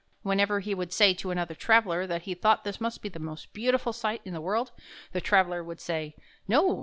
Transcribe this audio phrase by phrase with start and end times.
[0.23, 3.53] Whenever he would say to another traveler that he thought this must be the most
[3.53, 4.71] beautiful sight in the world,
[5.11, 6.15] the traveler would say:"
[6.47, 6.79] No.